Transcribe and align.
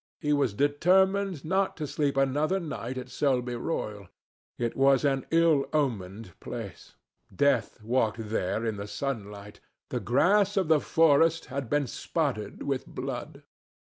He 0.19 0.33
was 0.33 0.55
determined 0.55 1.45
not 1.45 1.77
to 1.77 1.85
sleep 1.85 2.17
another 2.17 2.59
night 2.59 2.97
at 2.97 3.07
Selby 3.11 3.55
Royal. 3.55 4.07
It 4.57 4.75
was 4.75 5.05
an 5.05 5.27
ill 5.29 5.67
omened 5.73 6.31
place. 6.39 6.95
Death 7.31 7.79
walked 7.83 8.29
there 8.31 8.65
in 8.65 8.77
the 8.77 8.87
sunlight. 8.87 9.59
The 9.89 9.99
grass 9.99 10.57
of 10.57 10.69
the 10.69 10.79
forest 10.79 11.45
had 11.53 11.69
been 11.69 11.85
spotted 11.85 12.63
with 12.63 12.87
blood. 12.87 13.43